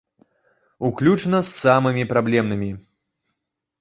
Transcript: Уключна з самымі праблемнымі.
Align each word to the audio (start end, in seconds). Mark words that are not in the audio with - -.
Уключна 0.87 1.41
з 1.49 1.53
самымі 1.59 2.03
праблемнымі. 2.13 2.71